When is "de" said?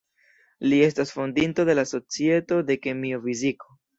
1.69-1.77, 2.71-2.79